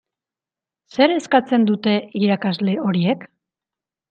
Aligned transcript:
Zer 0.95 1.13
eskatzen 1.15 1.67
dute 1.73 1.93
irakasle 2.23 2.75
horiek? 2.87 3.29